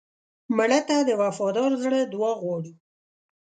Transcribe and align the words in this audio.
مړه 0.55 0.79
ته 0.87 0.97
د 1.07 1.09
وفادار 1.21 1.71
زړه 1.83 1.99
دعا 2.13 2.31
غواړو 2.41 2.71